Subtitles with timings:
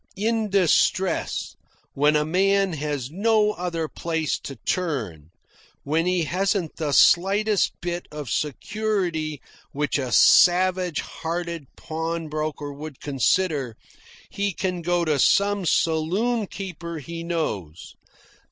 [0.17, 1.55] In distress,
[1.93, 5.29] when a man has no other place to turn,
[5.83, 9.39] when he hasn't the slightest bit of security
[9.73, 13.75] which a savage hearted pawn broker would consider,
[14.31, 17.93] he can go to some saloon keeper he knows.